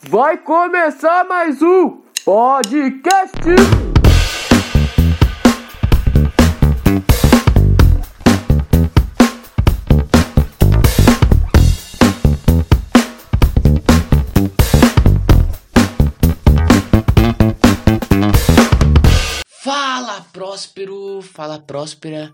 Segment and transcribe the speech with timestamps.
[0.00, 3.32] Vai começar mais um podcast.
[19.48, 22.32] Fala próspero, fala próspera.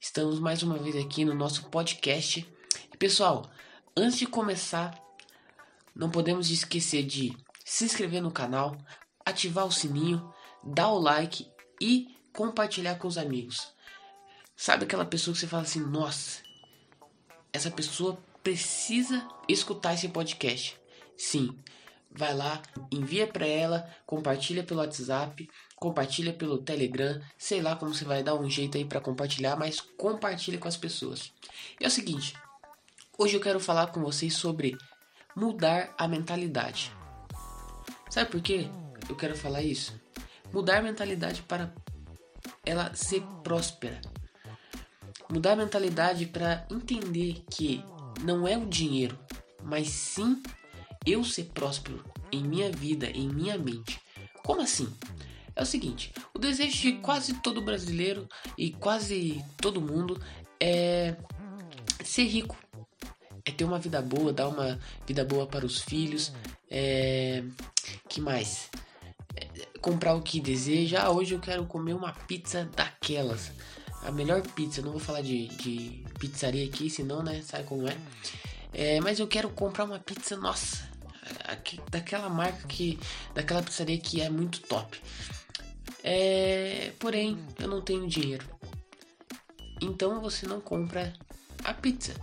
[0.00, 2.44] Estamos mais uma vez aqui no nosso podcast.
[2.92, 3.48] E pessoal,
[3.96, 5.05] antes de começar,
[5.96, 7.34] não podemos esquecer de
[7.64, 8.76] se inscrever no canal,
[9.24, 10.32] ativar o sininho,
[10.62, 11.50] dar o like
[11.80, 13.72] e compartilhar com os amigos.
[14.54, 16.42] Sabe aquela pessoa que você fala assim: "Nossa,
[17.52, 20.78] essa pessoa precisa escutar esse podcast".
[21.16, 21.58] Sim,
[22.10, 22.60] vai lá,
[22.92, 28.34] envia para ela, compartilha pelo WhatsApp, compartilha pelo Telegram, sei lá como você vai dar
[28.34, 31.32] um jeito aí para compartilhar, mas compartilha com as pessoas.
[31.80, 32.34] E é o seguinte,
[33.18, 34.76] hoje eu quero falar com vocês sobre
[35.36, 36.90] mudar a mentalidade.
[38.08, 38.70] Sabe por quê?
[39.06, 39.94] Eu quero falar isso.
[40.50, 41.70] Mudar a mentalidade para
[42.64, 44.00] ela ser próspera.
[45.28, 47.84] Mudar a mentalidade para entender que
[48.22, 49.18] não é o dinheiro,
[49.62, 50.42] mas sim
[51.04, 52.02] eu ser próspero
[52.32, 54.00] em minha vida, em minha mente.
[54.42, 54.90] Como assim?
[55.54, 60.20] É o seguinte, o desejo de quase todo brasileiro e quase todo mundo
[60.60, 61.16] é
[62.04, 62.56] ser rico.
[63.46, 66.32] É ter uma vida boa, dar uma vida boa para os filhos.
[66.68, 67.44] É...
[68.08, 68.68] Que mais?
[69.36, 71.02] É comprar o que deseja.
[71.02, 73.52] Ah, hoje eu quero comer uma pizza daquelas.
[74.02, 74.82] A melhor pizza.
[74.82, 77.40] não vou falar de, de pizzaria aqui, senão, né?
[77.42, 77.96] Sabe como é?
[78.72, 79.00] é?
[79.00, 80.96] Mas eu quero comprar uma pizza, nossa
[81.90, 82.98] daquela marca que.
[83.34, 85.00] daquela pizzaria que é muito top.
[86.02, 88.46] É, porém, eu não tenho dinheiro.
[89.80, 91.12] Então você não compra
[91.64, 92.14] a pizza.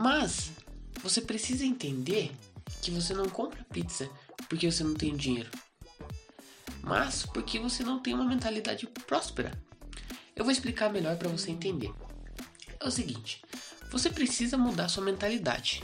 [0.00, 0.50] Mas
[1.02, 2.32] você precisa entender
[2.80, 4.08] que você não compra pizza
[4.48, 5.50] porque você não tem dinheiro.
[6.82, 9.52] Mas porque você não tem uma mentalidade próspera.
[10.34, 11.92] Eu vou explicar melhor para você entender.
[12.80, 13.42] É o seguinte,
[13.90, 15.82] você precisa mudar sua mentalidade.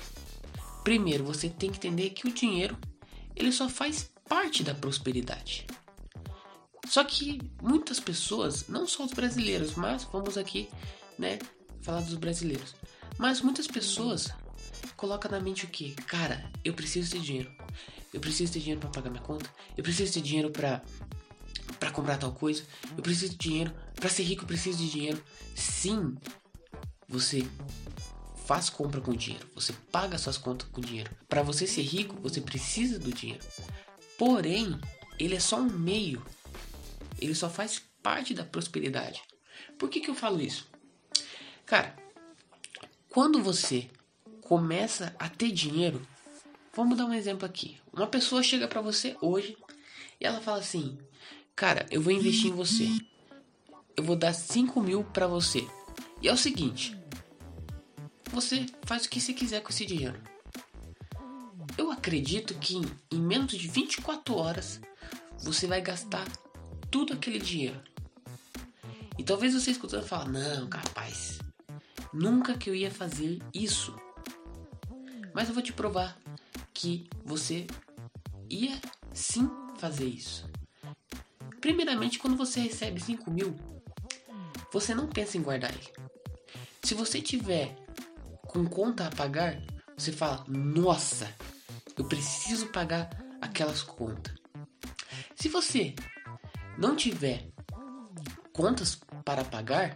[0.83, 2.75] Primeiro, você tem que entender que o dinheiro
[3.35, 5.67] ele só faz parte da prosperidade.
[6.89, 10.71] Só que muitas pessoas, não só os brasileiros, mas vamos aqui,
[11.19, 11.39] né,
[11.83, 12.75] falar dos brasileiros.
[13.19, 14.31] Mas muitas pessoas
[14.97, 15.95] colocam na mente o que?
[16.07, 17.51] Cara, eu preciso ter dinheiro.
[18.13, 19.51] Eu preciso ter dinheiro para pagar minha conta.
[19.77, 20.83] Eu preciso ter dinheiro para
[21.81, 22.65] para comprar tal coisa.
[22.97, 24.45] Eu preciso de dinheiro para ser rico.
[24.45, 25.23] Eu preciso de dinheiro.
[25.55, 26.17] Sim,
[27.09, 27.47] você
[28.47, 31.11] faz compra com dinheiro, você paga suas contas com dinheiro.
[31.29, 33.45] Para você ser rico, você precisa do dinheiro.
[34.17, 34.81] Porém,
[35.19, 36.25] ele é só um meio.
[37.21, 39.21] Ele só faz parte da prosperidade.
[39.77, 40.69] Por que, que eu falo isso?
[41.65, 41.97] Cara,
[43.17, 43.89] quando você
[44.43, 46.07] começa a ter dinheiro,
[46.75, 47.79] vamos dar um exemplo aqui.
[47.91, 49.57] Uma pessoa chega para você hoje
[50.21, 50.99] e ela fala assim:
[51.55, 52.87] Cara, eu vou investir em você.
[53.97, 55.67] Eu vou dar 5 mil para você.
[56.21, 56.95] E é o seguinte:
[58.31, 60.21] você faz o que você quiser com esse dinheiro.
[61.79, 64.79] Eu acredito que em, menos de 24 horas
[65.43, 66.29] você vai gastar
[66.91, 67.81] tudo aquele dinheiro.
[69.19, 71.36] E talvez você escutando fale, não, capaz,
[72.17, 73.95] nunca que eu ia fazer isso.
[75.35, 76.17] Mas eu vou te provar
[76.73, 77.67] que você
[78.49, 78.81] ia
[79.13, 80.49] sim fazer isso.
[81.61, 83.55] Primeiramente, quando você recebe 5 mil,
[84.73, 85.93] você não pensa em guardar ele.
[86.83, 87.77] Se você tiver
[88.47, 89.63] com conta a pagar,
[89.97, 91.31] você fala: Nossa,
[91.99, 93.11] eu preciso pagar
[93.41, 94.35] aquelas contas.
[95.35, 95.95] Se você
[96.79, 97.51] não tiver
[98.53, 99.95] contas para pagar,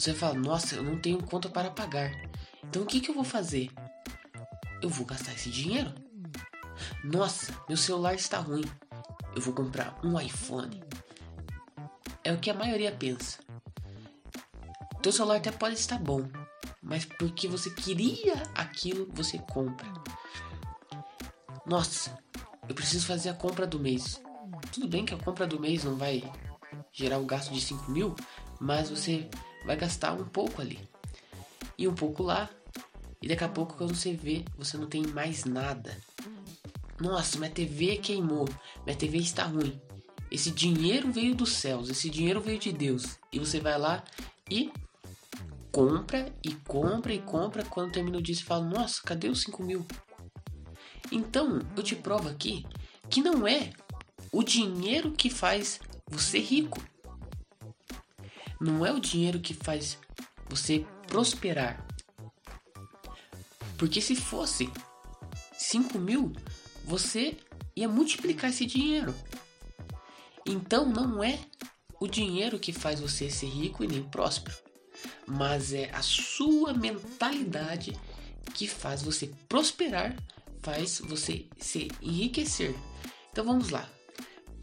[0.00, 2.10] você fala: Nossa, eu não tenho conta para pagar.
[2.64, 3.70] Então o que, que eu vou fazer?
[4.80, 5.92] Eu vou gastar esse dinheiro.
[7.04, 8.64] Nossa, meu celular está ruim.
[9.36, 10.82] Eu vou comprar um iPhone.
[12.24, 13.38] É o que a maioria pensa.
[15.02, 16.28] Teu celular até pode estar bom,
[16.82, 19.86] mas porque você queria aquilo, você compra.
[21.66, 22.18] Nossa,
[22.68, 24.20] eu preciso fazer a compra do mês.
[24.72, 26.22] Tudo bem que a compra do mês não vai
[26.92, 28.14] gerar o um gasto de 5 mil,
[28.58, 29.28] mas você
[29.64, 30.78] vai gastar um pouco ali.
[31.76, 32.48] E um pouco lá.
[33.22, 35.96] E daqui a pouco quando você vê, você não tem mais nada.
[37.00, 38.48] Nossa, minha TV queimou.
[38.84, 39.80] Minha TV está ruim.
[40.30, 43.18] Esse dinheiro veio dos céus, esse dinheiro veio de Deus.
[43.32, 44.04] E você vai lá
[44.48, 44.70] e
[45.72, 47.64] compra e compra e compra.
[47.64, 49.84] Quando termina o dia, você fala: Nossa, cadê os 5 mil?
[51.10, 52.64] Então, eu te provo aqui
[53.08, 53.72] que não é
[54.30, 56.80] o dinheiro que faz você rico.
[58.60, 59.98] Não é o dinheiro que faz
[60.48, 61.86] você prosperar.
[63.78, 64.70] Porque se fosse,
[65.56, 66.32] se 5 mil,
[66.84, 67.38] você
[67.74, 69.14] ia multiplicar esse dinheiro.
[70.44, 71.38] Então não é
[72.00, 74.56] o dinheiro que faz você ser rico e nem próspero,
[75.26, 77.96] mas é a sua mentalidade
[78.54, 80.16] que faz você prosperar,
[80.60, 82.74] faz você se enriquecer.
[83.30, 83.88] Então vamos lá.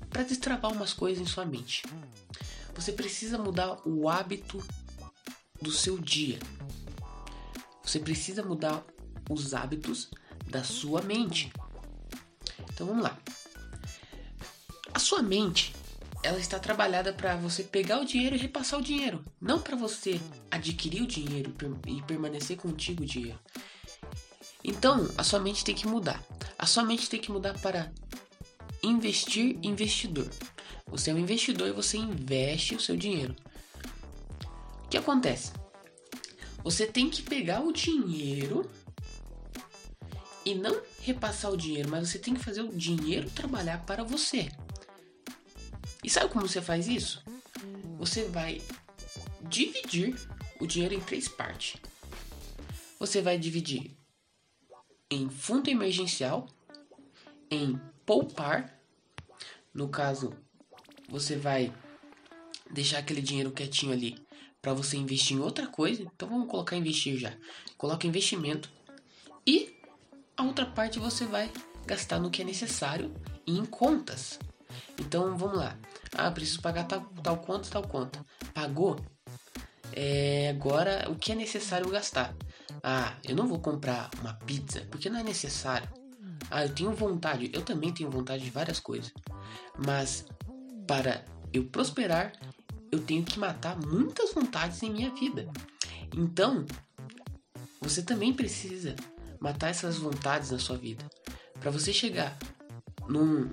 [0.09, 1.83] Para destravar umas coisas em sua mente,
[2.77, 4.63] você precisa mudar o hábito
[5.59, 6.37] do seu dia.
[7.83, 8.85] Você precisa mudar
[9.27, 10.11] os hábitos
[10.45, 11.51] da sua mente.
[12.71, 13.17] Então vamos lá.
[14.93, 15.73] A sua mente,
[16.21, 20.21] ela está trabalhada para você pegar o dinheiro e repassar o dinheiro, não para você
[20.51, 21.55] adquirir o dinheiro
[21.87, 23.39] e permanecer contigo o dinheiro.
[24.63, 26.23] Então, a sua mente tem que mudar.
[26.59, 27.91] A sua mente tem que mudar para
[28.83, 30.29] investir investidor.
[30.87, 33.35] Você é um investidor e você investe o seu dinheiro.
[34.85, 35.51] O que acontece?
[36.63, 38.69] Você tem que pegar o dinheiro
[40.45, 44.49] e não repassar o dinheiro, mas você tem que fazer o dinheiro trabalhar para você.
[46.03, 47.23] E sabe como você faz isso?
[47.97, 48.61] Você vai
[49.41, 50.15] dividir
[50.59, 51.81] o dinheiro em três partes.
[52.99, 53.97] Você vai dividir
[55.09, 56.47] em fundo emergencial,
[57.51, 58.77] em poupar,
[59.73, 60.33] no caso,
[61.07, 61.73] você vai
[62.71, 64.17] deixar aquele dinheiro quietinho ali
[64.61, 66.01] para você investir em outra coisa.
[66.01, 67.33] Então vamos colocar investir já.
[67.77, 68.69] Coloca investimento
[69.45, 69.75] e
[70.35, 71.51] a outra parte você vai
[71.85, 73.13] gastar no que é necessário
[73.45, 74.39] e em contas.
[74.99, 75.77] Então vamos lá.
[76.13, 78.25] Ah, preciso pagar tal, tal conta, tal conta.
[78.53, 78.99] Pagou?
[79.93, 82.35] É, agora o que é necessário gastar?
[82.83, 85.87] Ah, eu não vou comprar uma pizza porque não é necessário.
[86.51, 89.11] Ah, eu tenho vontade, eu também tenho vontade de várias coisas.
[89.77, 90.25] Mas
[90.87, 92.31] para eu prosperar,
[92.91, 95.47] eu tenho que matar muitas vontades em minha vida.
[96.15, 96.65] Então,
[97.81, 98.95] você também precisa
[99.39, 101.05] matar essas vontades na sua vida.
[101.59, 102.37] Para você chegar
[103.07, 103.49] num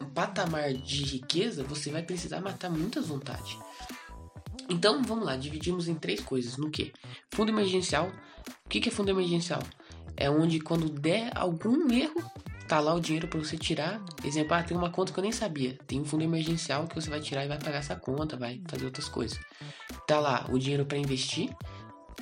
[0.00, 3.56] um patamar de riqueza, você vai precisar matar muitas vontades.
[4.68, 6.56] Então, vamos lá, dividimos em três coisas.
[6.56, 6.92] No que?
[7.32, 8.10] Fundo emergencial.
[8.64, 9.62] O que é fundo emergencial?
[10.16, 12.30] É onde quando der algum erro,
[12.74, 14.02] tá lá o dinheiro para você tirar.
[14.24, 15.78] Exemplo, ah, tem uma conta que eu nem sabia.
[15.86, 18.84] Tem um fundo emergencial que você vai tirar e vai pagar essa conta, vai fazer
[18.84, 19.38] outras coisas.
[20.08, 21.54] Tá lá o dinheiro para investir.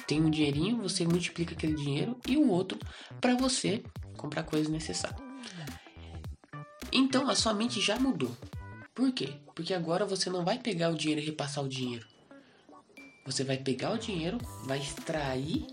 [0.07, 2.79] Tem um dinheirinho, você multiplica aquele dinheiro e o outro
[3.19, 3.83] para você
[4.19, 5.19] comprar coisas necessárias.
[6.93, 8.37] Então a sua mente já mudou.
[8.95, 9.33] Por quê?
[9.55, 12.07] Porque agora você não vai pegar o dinheiro e repassar o dinheiro.
[13.25, 15.65] Você vai pegar o dinheiro, vai extrair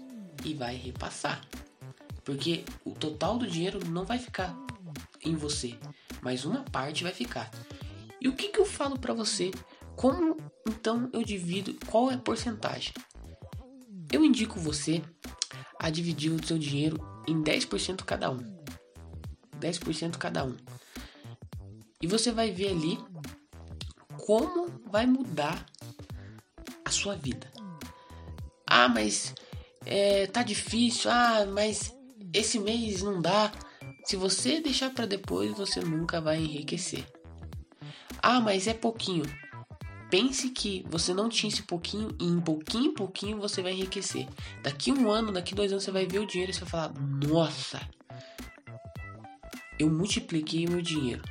[0.45, 1.41] e vai repassar.
[2.23, 4.68] Porque o total do dinheiro não vai ficar
[5.23, 5.77] em você,
[6.21, 7.49] mas uma parte vai ficar.
[8.21, 9.51] E o que, que eu falo para você?
[9.95, 10.37] Como
[10.67, 11.73] então eu divido?
[11.87, 12.93] Qual é a porcentagem?
[14.11, 15.01] Eu indico você
[15.79, 18.39] a dividir o seu dinheiro em 10% cada um.
[19.59, 20.55] 10% cada um.
[22.01, 22.97] E você vai ver ali
[24.25, 25.65] como vai mudar
[26.83, 27.51] a sua vida.
[28.65, 29.33] Ah, mas
[29.85, 31.09] é, tá difícil.
[31.11, 31.95] Ah, mas
[32.33, 33.51] esse mês não dá.
[34.09, 37.05] Se você deixar para depois, você nunca vai enriquecer.
[38.19, 39.23] Ah, mas é pouquinho.
[40.09, 44.27] Pense que você não tinha esse pouquinho e em pouquinho em pouquinho você vai enriquecer.
[44.63, 46.93] Daqui um ano, daqui dois anos você vai ver o dinheiro e você vai falar:
[46.99, 47.87] Nossa,
[49.77, 51.21] eu multipliquei meu dinheiro.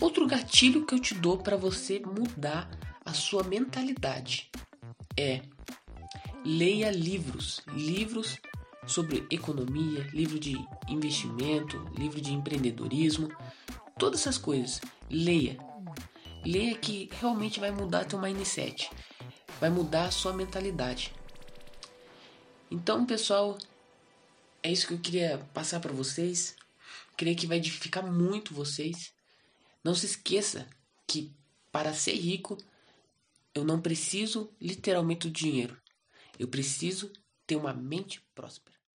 [0.00, 2.70] Outro gatilho que eu te dou para você mudar
[3.04, 4.48] a sua mentalidade
[5.18, 5.42] é
[6.44, 8.38] leia livros, livros
[8.90, 10.56] sobre economia, livro de
[10.88, 13.28] investimento, livro de empreendedorismo,
[13.98, 14.80] todas essas coisas.
[15.08, 15.58] Leia,
[16.44, 18.90] Leia que realmente vai mudar teu mindset,
[19.60, 21.12] vai mudar a sua mentalidade.
[22.70, 23.58] Então, pessoal,
[24.62, 26.56] é isso que eu queria passar para vocês.
[27.16, 29.12] Creio que vai edificar muito vocês.
[29.84, 30.66] Não se esqueça
[31.06, 31.30] que
[31.70, 32.56] para ser rico,
[33.54, 35.76] eu não preciso literalmente do dinheiro.
[36.38, 37.12] Eu preciso
[37.46, 38.69] ter uma mente próspera.